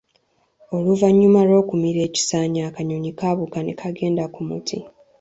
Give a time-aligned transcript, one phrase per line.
[0.75, 4.77] Oluvannyuma lw’okumira ekisaanyi, akanyonyi kaabuuka ne kagenda ku muti.